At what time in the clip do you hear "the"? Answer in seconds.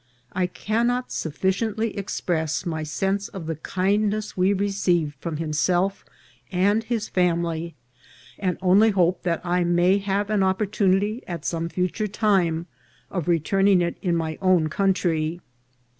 3.45-3.55